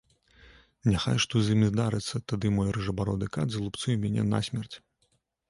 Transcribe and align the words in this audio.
Няхай 0.91 1.17
што 1.25 1.35
з 1.47 1.57
імі 1.57 1.67
здарыцца, 1.71 2.23
тады 2.33 2.47
мой 2.57 2.73
рыжабароды 2.79 3.25
кат 3.39 3.47
залупцуе 3.59 3.95
мяне 4.09 4.27
насмерць. 4.33 4.75